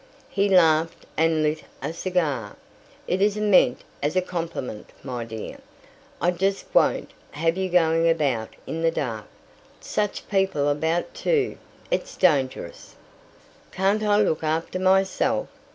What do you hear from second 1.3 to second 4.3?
lit a cigar. "It isn't meant as a